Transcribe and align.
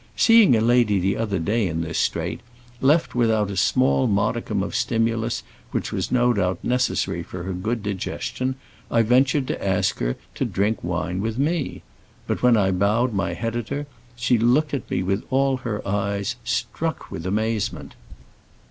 Seeing 0.15 0.55
a 0.55 0.61
lady 0.61 0.97
the 0.97 1.15
other 1.15 1.37
day 1.37 1.67
in 1.67 1.81
this 1.81 1.99
strait, 1.99 2.39
left 2.81 3.13
without 3.13 3.51
a 3.51 3.55
small 3.55 4.07
modicum 4.07 4.63
of 4.63 4.75
stimulus 4.75 5.43
which 5.69 5.91
was 5.91 6.11
no 6.11 6.33
doubt 6.33 6.57
necessary 6.63 7.21
for 7.21 7.43
her 7.43 7.53
good 7.53 7.83
digestion, 7.83 8.55
I 8.89 9.03
ventured 9.03 9.45
to 9.49 9.63
ask 9.63 9.99
her 9.99 10.15
to 10.33 10.43
drink 10.43 10.79
wine 10.83 11.21
with 11.21 11.37
me. 11.37 11.83
But 12.25 12.41
when 12.41 12.57
I 12.57 12.71
bowed 12.71 13.13
my 13.13 13.33
head 13.33 13.55
at 13.55 13.69
her, 13.69 13.85
she 14.15 14.39
looked 14.39 14.73
at 14.73 14.89
me 14.89 15.03
with 15.03 15.23
all 15.29 15.57
her 15.57 15.87
eyes, 15.87 16.35
struck 16.43 17.11
with 17.11 17.23
amazement. 17.27 17.93